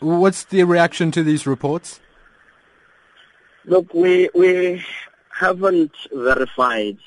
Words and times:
What's 0.00 0.44
the 0.44 0.64
reaction 0.64 1.10
to 1.12 1.22
these 1.22 1.46
reports? 1.46 2.00
Look, 3.64 3.92
we 3.94 4.30
we 4.34 4.84
haven't 5.30 5.92
verified 6.12 6.98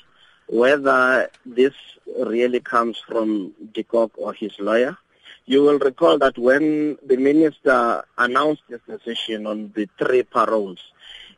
whether 0.48 1.30
this 1.46 1.74
really 2.18 2.60
comes 2.60 2.98
from 2.98 3.52
de 3.72 3.82
Kock 3.82 4.12
or 4.16 4.32
his 4.34 4.58
lawyer. 4.58 4.96
You 5.46 5.62
will 5.62 5.78
recall 5.78 6.18
that 6.18 6.36
when 6.38 6.98
the 7.06 7.16
minister 7.16 8.04
announced 8.18 8.62
this 8.68 8.80
decision 8.86 9.46
on 9.46 9.72
the 9.74 9.88
three 9.98 10.22
paroles, 10.22 10.78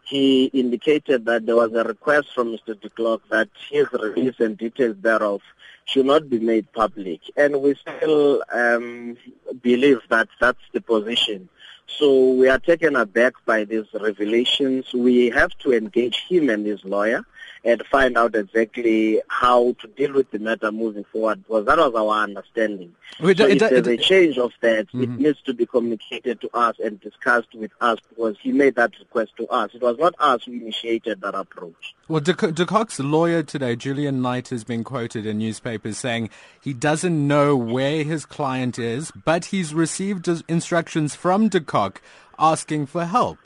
he 0.04 0.46
indicated 0.46 1.24
that 1.26 1.46
there 1.46 1.56
was 1.56 1.72
a 1.72 1.84
request 1.84 2.28
from 2.34 2.56
Mr. 2.56 2.78
de 2.80 2.90
Kock 2.90 3.22
that 3.30 3.48
his 3.70 3.86
release 3.92 4.40
and 4.40 4.58
details 4.58 4.96
thereof 5.00 5.40
should 5.84 6.06
not 6.06 6.30
be 6.30 6.38
made 6.38 6.72
public. 6.72 7.20
And 7.36 7.60
we 7.60 7.74
still 7.74 8.42
um, 8.52 9.16
believe 9.62 10.00
that 10.08 10.28
that's 10.40 10.62
the 10.72 10.80
position. 10.80 11.48
So 11.86 12.30
we 12.32 12.48
are 12.48 12.58
taken 12.58 12.96
aback 12.96 13.34
by 13.44 13.64
these 13.64 13.86
revelations. 13.92 14.92
We 14.94 15.30
have 15.30 15.50
to 15.58 15.72
engage 15.72 16.24
him 16.28 16.48
and 16.48 16.64
his 16.64 16.84
lawyer 16.84 17.24
and 17.64 17.84
find 17.86 18.16
out 18.16 18.34
exactly 18.34 19.20
how 19.28 19.76
to 19.80 19.86
deal 19.88 20.12
with 20.14 20.30
the 20.30 20.38
matter 20.38 20.72
moving 20.72 21.04
forward 21.04 21.42
because 21.44 21.64
that 21.66 21.78
was 21.78 21.94
our 21.94 22.24
understanding. 22.24 22.94
It, 23.20 23.38
so 23.38 23.46
it, 23.46 23.62
if 23.62 23.70
there's 23.70 23.86
it, 23.86 24.00
a 24.00 24.02
change 24.02 24.38
of 24.38 24.52
that, 24.62 24.88
mm-hmm. 24.88 25.02
it 25.02 25.10
needs 25.10 25.42
to 25.42 25.54
be 25.54 25.66
communicated 25.66 26.40
to 26.40 26.50
us 26.56 26.76
and 26.82 27.00
discussed 27.00 27.54
with 27.54 27.70
us 27.80 27.98
because 28.08 28.36
he 28.40 28.52
made 28.52 28.74
that 28.76 28.98
request 28.98 29.32
to 29.36 29.46
us. 29.48 29.70
It 29.74 29.82
was 29.82 29.98
not 29.98 30.14
us 30.18 30.44
who 30.44 30.52
initiated 30.52 31.20
that 31.20 31.34
approach. 31.34 31.94
Well, 32.12 32.20
de, 32.20 32.34
Kock's 32.34 33.00
lawyer 33.00 33.42
today, 33.42 33.74
Julian 33.74 34.20
Knight, 34.20 34.50
has 34.50 34.64
been 34.64 34.84
quoted 34.84 35.24
in 35.24 35.38
newspapers 35.38 35.96
saying 35.96 36.28
he 36.60 36.74
doesn't 36.74 37.26
know 37.26 37.56
where 37.56 38.04
his 38.04 38.26
client 38.26 38.78
is, 38.78 39.10
but 39.24 39.46
he's 39.46 39.72
received 39.72 40.28
instructions 40.46 41.14
from 41.14 41.48
de 41.48 41.58
Kock 41.58 42.02
asking 42.38 42.84
for 42.84 43.06
help. 43.06 43.38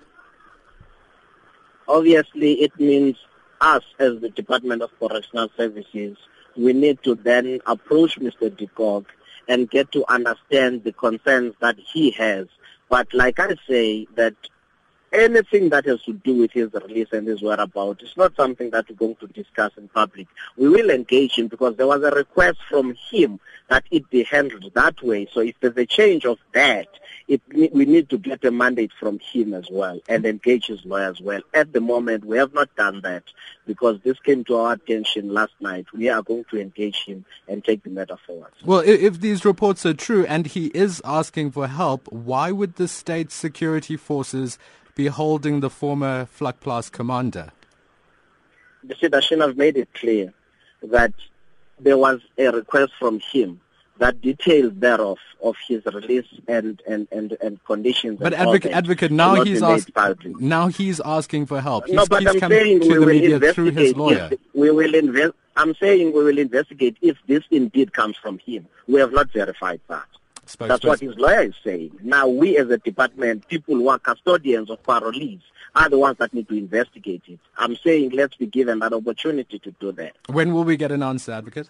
Obviously, 1.86 2.54
it 2.54 2.72
means 2.80 3.16
us 3.60 3.84
as 4.00 4.18
the 4.20 4.30
Department 4.30 4.82
of 4.82 4.90
Correctional 4.98 5.48
Services, 5.56 6.16
we 6.56 6.72
need 6.72 7.00
to 7.04 7.14
then 7.14 7.60
approach 7.66 8.18
Mr. 8.18 8.50
de 8.56 8.66
Kock 8.66 9.04
and 9.46 9.70
get 9.70 9.92
to 9.92 10.04
understand 10.12 10.82
the 10.82 10.92
concerns 10.92 11.54
that 11.60 11.78
he 11.78 12.10
has. 12.10 12.48
But 12.88 13.14
like 13.14 13.38
I 13.38 13.54
say, 13.68 14.08
that 14.16 14.34
anything 15.16 15.70
that 15.70 15.86
has 15.86 16.02
to 16.02 16.12
do 16.12 16.34
with 16.34 16.52
his 16.52 16.72
release 16.72 17.08
and 17.12 17.26
his 17.26 17.42
whereabouts 17.42 18.02
is 18.02 18.16
not 18.16 18.36
something 18.36 18.70
that 18.70 18.88
we're 18.88 18.96
going 18.96 19.16
to 19.16 19.26
discuss 19.28 19.72
in 19.76 19.88
public. 19.88 20.28
We 20.56 20.68
will 20.68 20.90
engage 20.90 21.38
him 21.38 21.48
because 21.48 21.76
there 21.76 21.86
was 21.86 22.02
a 22.02 22.10
request 22.10 22.58
from 22.68 22.94
him 23.10 23.40
that 23.68 23.84
it 23.90 24.08
be 24.10 24.22
handled 24.22 24.70
that 24.74 25.02
way. 25.02 25.26
So 25.32 25.40
if 25.40 25.58
there's 25.60 25.76
a 25.76 25.86
change 25.86 26.24
of 26.24 26.38
that, 26.52 26.86
it, 27.26 27.40
we 27.48 27.84
need 27.84 28.08
to 28.10 28.18
get 28.18 28.44
a 28.44 28.52
mandate 28.52 28.92
from 29.00 29.18
him 29.18 29.54
as 29.54 29.68
well 29.70 30.00
and 30.08 30.24
engage 30.24 30.66
his 30.66 30.84
lawyer 30.84 31.10
as 31.10 31.20
well. 31.20 31.40
At 31.52 31.72
the 31.72 31.80
moment, 31.80 32.24
we 32.24 32.38
have 32.38 32.54
not 32.54 32.74
done 32.76 33.00
that 33.00 33.24
because 33.66 33.98
this 34.04 34.18
came 34.20 34.44
to 34.44 34.56
our 34.56 34.74
attention 34.74 35.32
last 35.34 35.54
night. 35.60 35.86
We 35.92 36.08
are 36.08 36.22
going 36.22 36.44
to 36.50 36.60
engage 36.60 37.04
him 37.04 37.24
and 37.48 37.64
take 37.64 37.82
the 37.82 37.90
matter 37.90 38.16
forward. 38.26 38.52
Well, 38.64 38.82
if 38.86 39.20
these 39.20 39.44
reports 39.44 39.84
are 39.84 39.94
true 39.94 40.24
and 40.26 40.46
he 40.46 40.66
is 40.66 41.02
asking 41.04 41.50
for 41.52 41.66
help, 41.66 42.06
why 42.12 42.52
would 42.52 42.76
the 42.76 42.86
state 42.86 43.32
security 43.32 43.96
forces 43.96 44.58
be 44.96 45.06
holding 45.06 45.60
the 45.60 45.70
former 45.70 46.26
Vlakplaas 46.38 46.90
commander? 46.90 47.52
The 48.82 48.94
Sidashin 48.94 49.40
have 49.40 49.56
made 49.56 49.76
it 49.76 49.92
clear 49.94 50.32
that 50.82 51.12
there 51.78 51.98
was 51.98 52.20
a 52.38 52.48
request 52.48 52.92
from 52.98 53.20
him 53.20 53.60
that 53.98 54.20
details 54.20 54.72
thereof 54.76 55.18
of 55.42 55.54
his 55.68 55.84
release 55.86 56.26
and 56.48 56.82
and 56.88 57.06
and, 57.12 57.36
and 57.42 57.62
conditions. 57.64 58.18
But 58.20 58.34
advocate, 58.34 58.72
advocate, 58.72 59.12
now 59.12 59.42
he's 59.44 59.62
ask, 59.62 59.88
now 60.24 60.68
he's 60.68 61.00
asking 61.00 61.46
for 61.46 61.60
help. 61.60 61.86
He's, 61.86 61.94
no, 61.94 62.06
but 62.06 62.26
I'm 62.26 62.38
saying 62.38 62.80
we 62.80 62.98
will 62.98 63.08
investigate. 63.08 63.96
we 64.54 64.70
will 64.70 64.94
invest. 64.94 65.34
I'm 65.56 65.74
saying 65.76 66.12
we 66.12 66.24
will 66.24 66.38
investigate 66.38 66.96
if 67.00 67.16
this 67.26 67.42
indeed 67.50 67.92
comes 67.92 68.16
from 68.16 68.38
him. 68.38 68.66
We 68.86 69.00
have 69.00 69.12
not 69.12 69.30
verified 69.30 69.80
that. 69.88 70.06
That's 70.58 70.84
what 70.84 71.00
his 71.00 71.16
lawyer 71.16 71.42
is 71.42 71.54
saying. 71.64 71.98
Now, 72.02 72.28
we 72.28 72.56
as 72.56 72.70
a 72.70 72.78
department, 72.78 73.48
people 73.48 73.74
who 73.74 73.88
are 73.88 73.98
custodians 73.98 74.70
of 74.70 74.82
parolees, 74.82 75.40
are 75.74 75.90
the 75.90 75.98
ones 75.98 76.16
that 76.18 76.32
need 76.32 76.48
to 76.48 76.56
investigate 76.56 77.22
it. 77.26 77.38
I'm 77.58 77.76
saying 77.76 78.10
let's 78.10 78.36
be 78.36 78.46
given 78.46 78.78
that 78.78 78.92
opportunity 78.92 79.58
to 79.58 79.70
do 79.72 79.92
that. 79.92 80.16
When 80.28 80.54
will 80.54 80.64
we 80.64 80.76
get 80.76 80.90
an 80.90 81.02
answer, 81.02 81.32
Advocate? 81.32 81.68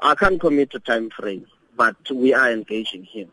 I 0.00 0.14
can't 0.14 0.40
commit 0.40 0.70
to 0.70 0.80
time 0.80 1.10
frame, 1.10 1.46
but 1.76 1.96
we 2.10 2.32
are 2.32 2.50
engaging 2.50 3.04
him. 3.04 3.30